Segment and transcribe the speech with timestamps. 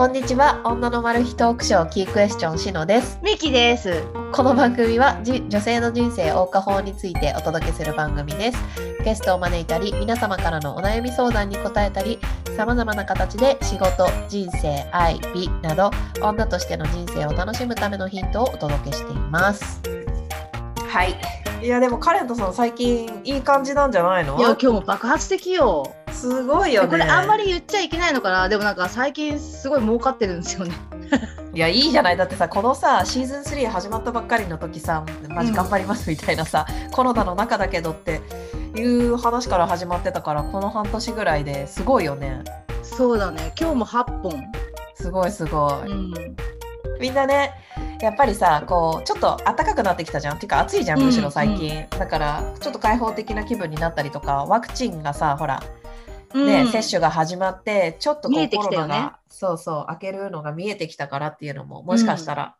[0.00, 0.62] こんにちは。
[0.64, 3.20] 女のマル秘トークショーキークエスチョンしのです。
[3.22, 4.02] ミキです。
[4.32, 8.58] この番組はじ女性の人生謳歌法についてお届けする番組です。
[9.04, 12.18] ゲストを招いたり皆様からのお悩み相談に答えたり
[12.56, 15.90] さまざまな形で仕事人生愛美など
[16.22, 19.82] 女としての人生を楽しむためのヒントをお届けしています。
[20.88, 21.14] はい。
[21.62, 24.38] いやでもカレントさん最近いい感じなんじゃないの？
[24.38, 25.94] いや、今日も爆発的よ。
[26.20, 28.48] すごいよねこれあんまり言っちゃいけないのかな？
[28.48, 30.74] でもなんか最近すごい儲かってるんですよね。
[31.54, 38.20] いやいいじゃないだってさこのさシーズン3始まったばっかりの時さマジ頑張りますみたいなさ、コロナの中だけどって
[38.76, 42.44] いう話から始まってたからこの半年ぐらいですごいよね
[42.82, 43.52] そうだね。
[43.58, 44.32] 今日も8本。
[44.94, 46.14] すごいすごい、うん。
[47.00, 47.52] みんなね
[48.00, 55.62] やっぱりさこうちょっと暖かくなってきたじゃんっていうか暑いじゃんむしろ最近、だからちょっと開放的な気分になったりとかワクチンがさほら
[56.34, 56.68] ね、うん。
[56.68, 62.56] 接種が始まってちょっとこうコロナが、そうそう開けるのが見えてきたからっていうのももしかしたら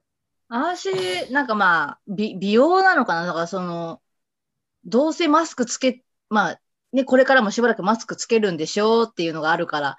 [0.49, 3.27] 私、なんかまあ、美美容なのかな？
[3.27, 4.01] だからその、
[4.85, 6.61] どうせマスクつけ、まあ、
[6.93, 9.97] ね、これからもしばらくマスクつけるんでしょうっていうのがあるから、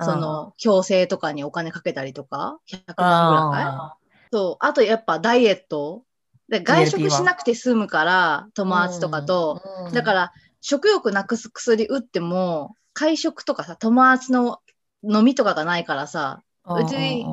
[0.00, 3.94] その、矯正とかにお金かけたりとか、100万ぐらいあ
[4.32, 4.64] そう。
[4.64, 6.04] あとやっぱダイエット。
[6.48, 14.60] で外食しなくて済むから、ー友達とかと。、うんだから、食欲なくす薬打っても、会食とかさ、友達の
[15.02, 16.42] 飲みとかがないからさ、
[16.76, 17.26] 別に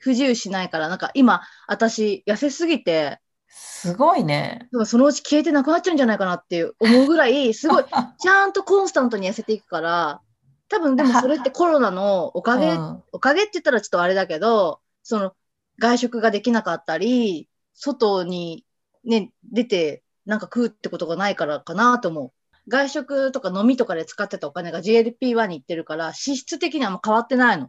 [0.00, 4.68] 不自由しないから、なんか今、私、痩せすぎて、すごいね。
[4.84, 7.84] そのうち消えてなくなっちゃうんじゃないかなっていう思うぐらい、すごい、
[8.18, 10.20] ちゃんとコンスタントに痩せていくから、
[10.68, 15.34] 多分でもそれってコロナのおかげうんおかげって言ったらちょっとあれだけど、その
[15.78, 18.64] 外食ができなかったり、外に
[19.04, 22.32] ね、出てなんか食うってことがないからかなと思う。
[22.68, 27.68] 外食とか飲みとかで使ってたお金が GLP-1 に行ってるから、支出的にはもう変わってないの。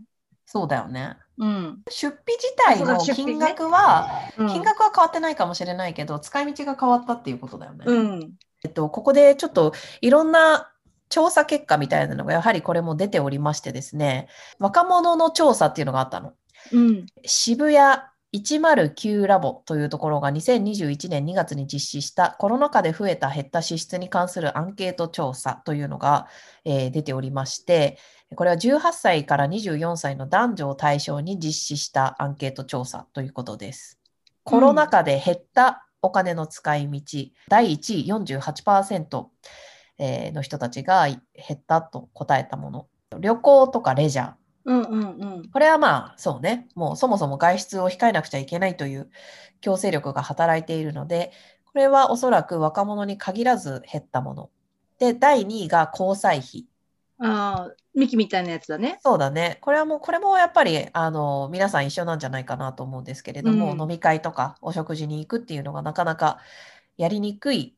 [0.52, 1.16] そうだよね。
[1.38, 1.82] うん。
[1.90, 7.86] 出費自体の金額は、うん金額は変わってないかもしれないけど、使い道が変わったっていうことだよね。
[7.88, 8.34] うん。
[8.66, 10.70] えっと、ここでちょっといろんな
[11.08, 14.28] 調査結果みたいなのがやはりこれも出ておりましてですね、
[14.60, 16.34] 若者の調査っていうのがあったの。
[16.74, 17.06] うん。
[17.26, 18.02] 渋谷
[18.34, 26.28] 109ラボというところが2021年2月に実施したコロナ禍で増えた減った支出に関するアンケート調査というのが、
[26.64, 27.98] えー出ておりまして、
[28.36, 34.00] これは18歳から24歳の男女を対象に実施したアンケート調査ということです。
[34.44, 37.02] コロナ禍で減ったお金の使い道、
[37.50, 39.26] 第1位48%
[39.98, 41.20] えーの人たちが減
[41.54, 42.88] ったと答えたもの。
[43.20, 44.34] 旅行とかレジャー、
[44.66, 45.50] うんうんうん。
[45.50, 49.10] これはまあそうね、もうそもそも外出を控えなくちゃいけないという
[49.62, 51.32] 強制力が働いているので、
[51.66, 54.50] これはおそらく若者に限らず減ったもの。
[55.00, 56.66] で、第2位が交際費。
[57.20, 59.00] ああ、ミキみたいなやつだね。
[59.02, 59.60] そうだね。
[59.62, 66.40] これはもう、これもやっぱり、あの、皆さん一緒なんじゃないかなと思うんですけれども、うん飲み会とかお食事に行くっていうのがなかなか
[66.98, 67.76] やりにくい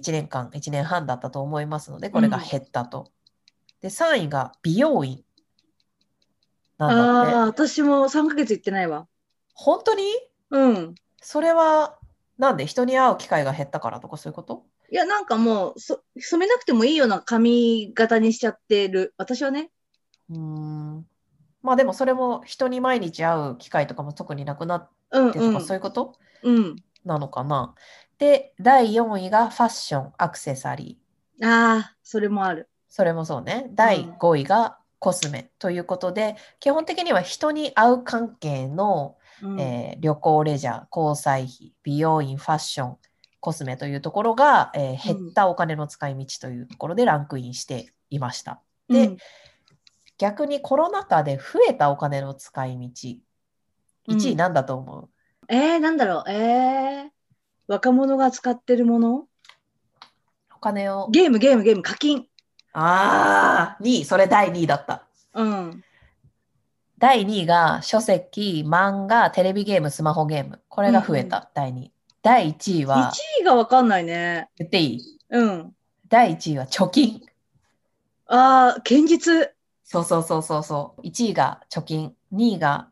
[0.00, 3.10] 1年間、1年半だったと思いますので、これが減ったと。
[3.80, 5.23] で、3位が美容院。
[6.86, 7.34] なんだって。
[7.34, 9.06] ああ、私も3ヶ月行ってないわ。
[9.54, 10.04] 本当に？
[10.50, 10.94] うん。
[11.20, 11.98] それは、
[12.38, 12.66] なんで？
[12.66, 14.64] 人に会う機会が減ったからとかそういうこと？
[14.90, 19.14] いや、なんかもう、そ染めなくてもいいような髪型にしちゃってる。
[19.16, 19.70] 私はね。
[20.30, 21.06] うーん。
[21.62, 25.64] まあでもそれも人に毎日会う機会とかも特になくなっうんてとかうん。
[25.64, 26.18] そういうこと？
[26.42, 26.76] うん。
[27.04, 27.74] なのかな？
[28.18, 31.46] で、第4位がファッション、アクセサリー。
[31.46, 32.68] ああ、それもある。
[32.88, 33.70] それもそうね。
[33.74, 42.96] 第5位がコスメということで、基本的には人に会う関係の、うんえー旅行、レジャー、交際費、美容院、ファッション、
[43.40, 48.60] コスメというところが、えー減ったお金の使い道というところでランクインしていました。
[48.88, 49.16] で、うん
[50.16, 53.18] 逆にコロナ禍で増えたお金の使い道。
[54.06, 55.08] 1位なんだと思う、
[55.48, 56.30] えー、なんだろう？
[56.30, 57.10] えー、
[57.66, 59.26] 若者が使ってるもの？
[60.54, 61.08] お金を。
[61.10, 62.28] ゲーム、ゲーム、ゲーム、課金。
[62.74, 65.06] ああ、2位、それ第2位だった。
[65.34, 65.84] うん。
[66.98, 70.60] 第2位が書籍、漫画、テレビゲーム、スマホゲーム。
[70.68, 71.92] これが増えた、第2位。
[72.22, 74.48] 第1位は、1位がわかんないね。
[74.56, 75.18] 言っていい？
[75.30, 75.74] うん。
[76.08, 77.22] 第1位は貯金。
[78.26, 79.50] ああ、堅実。
[79.84, 81.02] そうそうそうそうそう。
[81.02, 82.88] 1位が貯金、2位が、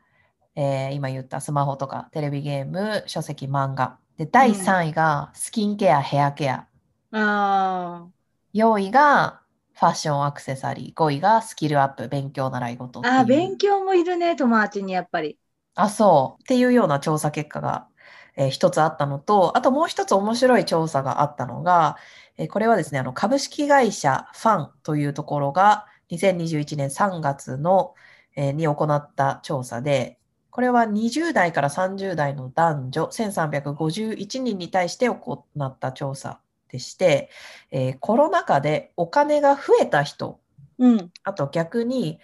[0.55, 3.97] えー今言ったスマホとかテレビゲーム、書籍、漫画。
[4.19, 6.67] で、第3位がスキンケア、ヘアケア。
[7.13, 8.07] あ
[8.55, 9.41] 4位が
[9.75, 10.95] ファッションアクセサリー。
[10.95, 15.39] 5位がスキルアップ、勉強習い事あ、勉強もいるね、友達にやっぱり。
[15.75, 16.43] あ、そう。
[16.43, 17.89] っていうような調査結果が、
[18.37, 21.97] えー一つあったのと、あともう一つ面白い調査があったのが、
[22.37, 27.95] えーこれはですね、あの株式会社ファンというところが2021年3月の、
[28.37, 30.19] えーに行った調査で、
[30.51, 36.41] これは20代から30代の男女1351人に対して行った調査
[36.73, 37.31] でして、
[37.71, 40.41] えーコロナ禍でお金が増えた人、
[40.79, 41.13] うん。
[41.23, 42.19] あと逆に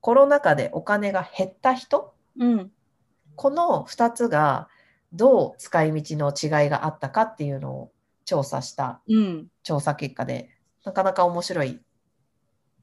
[0.00, 2.72] コロナ禍でお金が減った人、うん。
[3.36, 4.68] この2つが
[5.12, 7.92] どう使い道の違いがあったかっていうのを
[8.24, 9.46] 調査したうん。
[9.62, 10.50] 調査結果で、
[10.84, 11.80] なかなか面白い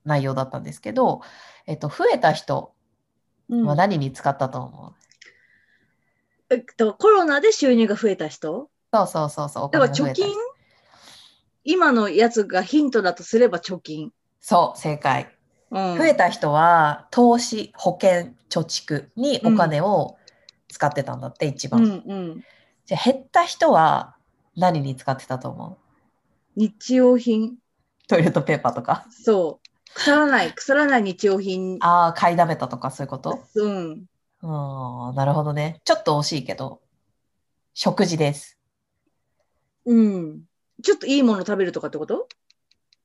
[0.06, 1.22] 内容だったんですけど、
[1.66, 2.74] えっと、増えた人
[3.50, 4.94] うんは何に使ったと思
[6.50, 8.70] う、えっと、コロナで収入が増えた人？
[8.94, 10.34] そうそうそうそう、おだから貯金？
[11.70, 14.14] 今のやつがヒントだとすれば貯金。
[14.40, 15.30] そう、正解。
[15.70, 20.16] うん、増えた人は投資、保険、貯蓄にお金を
[20.70, 21.84] 使ってたんだって、一番。
[21.84, 22.44] うんうん。
[22.86, 24.16] じゃあ減った人は
[24.56, 25.78] 何に使ってたと思う？
[26.56, 27.58] 日用品。
[28.08, 29.06] トイレットペーパーとか？
[29.12, 29.94] そう。
[29.94, 31.80] 腐らない、腐らない日用品。
[31.82, 33.44] ああ、買いだめたとかそういうこと？
[33.56, 34.06] うん。
[34.42, 35.82] うん、なるほどね。
[35.84, 36.80] ちょっと惜しいけど、
[37.74, 38.58] 食事です。
[39.86, 40.47] うん。
[40.84, 42.28] ちょっといいもの食べるとかってこと？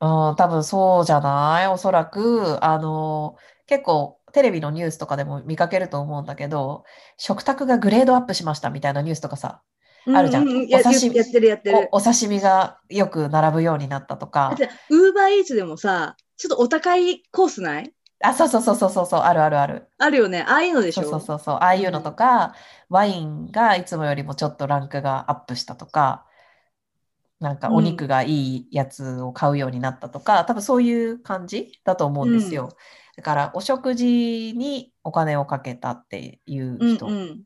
[0.01, 1.69] うん、多分そうじゃない？
[1.69, 3.37] おそらく、あの、
[3.67, 6.85] 結構テレビのニュースとかでも見かけると思うんだけど、
[7.17, 9.63] 食卓がグレードアップしましたみたいなニュースとかさ、
[10.07, 10.49] あるじゃん。
[10.49, 11.89] うううやお刺身やってるやってる。
[11.93, 14.57] お、お刺身がよく並ぶようになったとか、
[14.91, 17.93] ウーバーイーツでもさ、ちょっとお高いコースない？
[18.25, 19.89] あ、そうそうそうそうそうそう、あるあるある。
[19.99, 20.45] あるよね。
[20.49, 22.55] ああいうのでしそうょそうそうそう、ああいうのとか、
[22.89, 26.25] ワインがいつもよりもちょっとランクがアップしたとか、
[27.43, 28.29] なんかお肉がい
[28.59, 32.71] いやつを買うようになったとか、多分そういう感じだと思うんですよ。
[33.17, 37.43] だからお食事にお金をかけたっていううん人うん。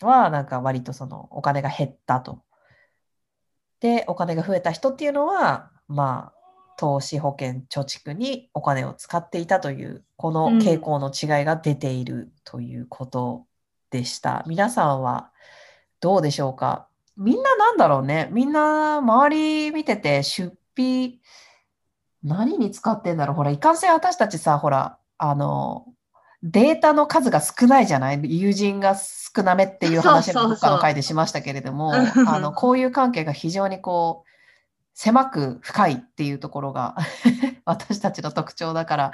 [0.00, 2.42] は、なんか割とそのお金が減ったと。
[3.80, 13.44] で、お金が増えた人っていうのは、まあ、投資保険貯蓄にお金を使っていたというこのうん傾向の違いが出ているということ
[13.90, 14.44] でした。
[14.46, 15.30] 皆さんは
[16.00, 16.88] どうでしょうか？
[17.16, 18.28] みんななんだろうね。
[18.32, 19.36] みんな周
[19.66, 21.20] り見てて出費
[22.22, 23.36] 何に使ってんだろう。
[23.36, 25.86] ほら、いかんせん私たちさ、ほら、あの、
[26.42, 28.20] データの数が少ないじゃない？
[28.24, 32.28] 友人が少なめっていう話もどっかの回でしましたけれども、うん。
[32.28, 34.28] あの、こういう関係が非常にこう、
[34.94, 36.96] 狭く深いっていうところが
[37.64, 39.12] 私たちの特徴だから、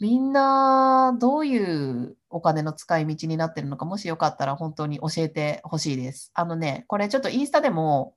[0.00, 6.30] みんなどういうお金の使い道になってるのか、もしよかったら本当に教えてほしいです。
[6.34, 8.16] あのね、これちょっとインスタでも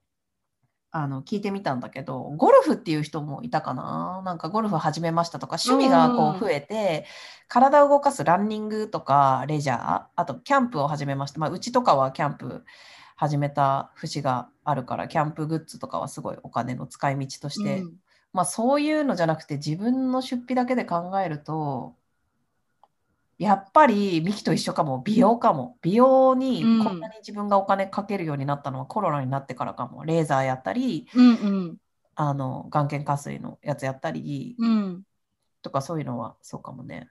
[0.92, 7.06] あの聞いてみたんだけど、ゴルフっていう人もいたかななんかゴルフ始めましたとか、趣味がこう増えて、
[7.48, 11.40] 体を動かすランニングとかレジャー、あとキャンプを始めました。
[11.40, 12.64] まあ、うちとかはキャンプ
[13.16, 17.94] 始めた節があるから、キャンプグッズとかはすごいお金の使い道として、うん
[18.38, 21.96] まあそういうのじゃなくて自分の出費だけで考えると、
[23.40, 25.78] やっぱりミキと一緒かも、美容かも。
[25.82, 30.06] 美容にうんこんなに自分がお金かけるようになったのはコロナになってからかも。
[30.06, 31.78] レーザーやったり、うんうん
[32.14, 35.04] あの、眼瞼下垂のやつやったり、うん。
[35.64, 37.10] とかそういうのはそうかもね。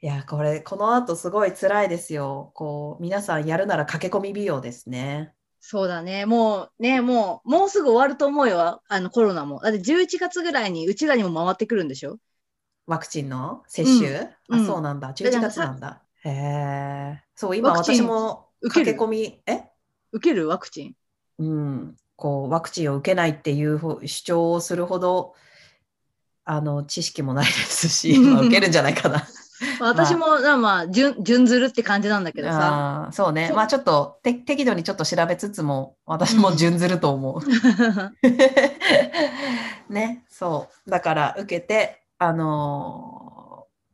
[0.00, 2.52] いや、これ、この後すごい辛いですよ。
[2.54, 5.34] こう、皆さんやるなら駆け込み美容ですね。
[5.60, 6.24] そうだね。
[6.26, 8.82] もうね、もう、もうすぐ終わると思うよ。
[8.88, 9.60] あのコロナも。
[9.60, 12.16] だって11月ぐらいにうちらにも回ってくるんでしょ？
[12.86, 15.08] ワクチンの接種、うんあ、そうなんだ。
[15.08, 16.02] ら11月なんだ。
[16.24, 17.22] へえ。
[17.36, 19.64] そう、今私も受け込み、え？
[20.12, 20.48] 受ける？
[20.48, 20.94] ワクチン？
[21.38, 25.34] うん、こう、ワクチンを受けないっていうほ主張をするほど、
[26.44, 29.26] あの、知識もないですし、まあ受けるんじゃないかな。
[29.80, 33.08] 私も、なまあ、順、順ずるって感じなんだけどさ。
[33.12, 33.52] そうね。
[33.54, 37.40] まあちょっとて適度にちょっと調べつつも、私も順ずると思う。
[39.92, 40.90] ね、そう。
[40.90, 43.30] だから受けて、あのー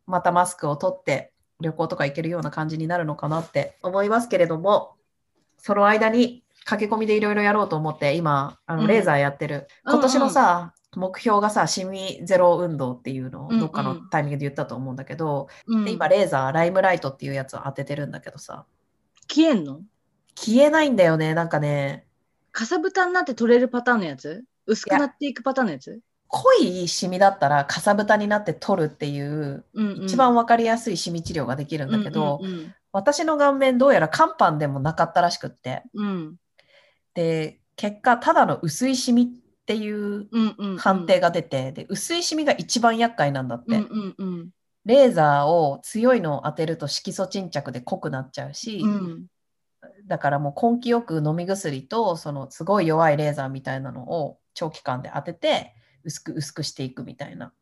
[0.06, 4.94] またマスクを取って旅行とか行けるような感じになるのかなって思いますけれども、
[5.58, 9.66] その間に駆け込みでいろいろやろうと思って、今、あうんのレーザーやってる。
[9.84, 13.60] うん今年のさ、目標がさ、シミゼロ運動っていうのをうんうん。
[13.60, 15.84] どっかのタイミングで言ったと思うんだけど、うん。
[15.84, 18.64] で今、レーザー、ライムライトっていうやつを当ててるんだけどさ、
[19.28, 19.82] 消えんの？
[20.34, 22.06] 消えないんだよね、なんかね、
[22.50, 24.44] かさぶたになって取れるパターンのやつ？
[24.66, 26.00] 薄くなっていくパターンのやつ？
[26.28, 30.04] 濃いシミだったらかさぶたになって取るっていう、うんうん。
[30.04, 36.36] 一番わかりやすいシミ治療ができるんだけど、うんうん私の顔面どうやら肝斑でもなかったらしくって、うん。
[37.12, 40.76] で、結果、ただの薄いシミっていううんうんうん。
[40.78, 44.50] 判定が出て、で薄いシミが一番厄介なんだって、うんうんうん。
[44.84, 49.26] レーザーを強いのを当てると色素沈着で濃くなっちゃうし、うん
[50.06, 57.52] だからもう根気よく飲み薬とそのすごい弱いレーザーみたいなのを長期間で当てて薄く薄くしていくみたいな、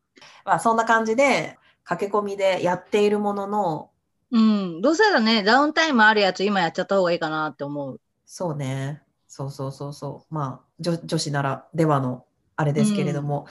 [0.45, 3.91] まあ、そんな感じで駆け込みでやっているものの
[4.31, 8.01] うん、どうせだね、ダウンタイムあるやつ今やっちゃった方がいいかなって思う。
[8.27, 9.04] そうね
[9.37, 12.25] そうそうそうそうまあ女女子ならではの
[12.57, 13.47] あれですけれども、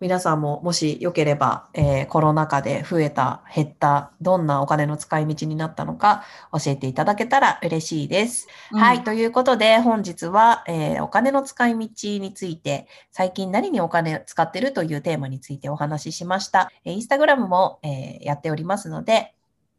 [0.00, 8.48] 皆さんももしよければ、えーコロナ禍で増えた減ったどんなお金の使い道になったのか教えていただけたら嬉しいです。
[8.74, 9.04] はい。
[9.04, 11.78] ということで、本日は、えーお金の使い道
[12.20, 16.70] について、最近何にお金を使ってるというテーマについてお話ししました。
[16.84, 19.34] えーインスタグラムも、えーやっておりますので、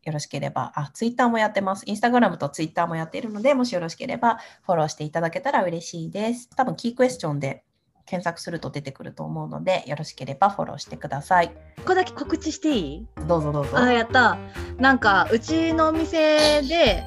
[0.05, 1.83] よろしければ、あ、ツイッターもやってます。
[1.87, 6.49] インスタグラムとツイッターもやっているので、もしよろしければフォローしていただけたら嬉しいです。
[6.55, 7.63] 多分、キークエスチョンで
[8.05, 11.47] 検索すると出てくると思うので、よろしければフォローしてください。
[11.77, 13.07] ここだけ告知していい？
[13.27, 13.79] どうぞどうぞ。
[13.79, 14.37] あ、やった。
[14.77, 17.03] なんか、うちのお店で、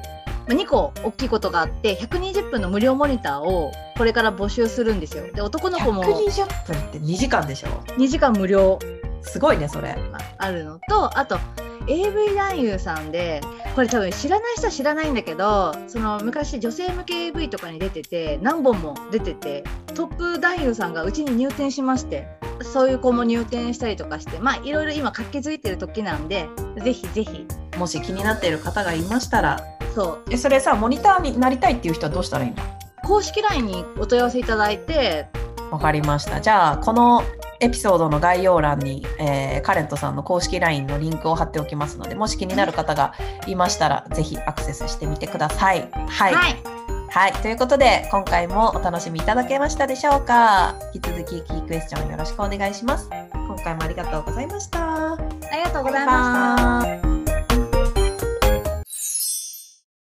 [0.47, 5.31] まあ2個大きいことがあって、120分の無料モニターをこれから募集するんですよ。
[5.31, 8.77] で、男の子も120分って2時間でしょ？2時間無料
[9.21, 9.95] すごいね、それ。
[10.37, 11.37] あるのと、あと、
[11.89, 13.41] AV 男優さんで、
[13.75, 19.63] これ多分知らない人は知らないんだけど、その昔女性向け AV とかに出てて、何本も出てて、
[19.95, 22.27] トップ男優さんがうちに入店しまして、
[22.61, 26.47] そういう子も入店したりとかして、まあいろいろ今活気づいてる時なんで、
[26.83, 27.45] ぜひぜひ、
[27.77, 29.59] もし気になっている方がいましたら、
[29.95, 32.57] そう、えそれさモニターになりたいっていう人はどうしたらいいの？
[33.03, 35.27] 公式 LINE にお問い合わせいただいて、
[35.71, 36.39] わかりました。
[36.41, 37.23] じゃあこの
[37.59, 43.13] エピソードの概要欄に、えーカレントさんの公式 LINE のリンクを貼っておきますのでもし気になる方が
[43.45, 45.89] いましたらぜひアクセスしてみてください。
[45.91, 46.55] はい、はい、
[47.09, 50.75] はい、ということで今回もお楽しみいただけましたでしょうか？
[50.93, 53.09] 引き続きキークエスチョンよろしくお願いします。
[53.33, 55.13] 今回もありがとうございました。
[55.13, 55.17] あ
[55.53, 57.08] りがとうございました。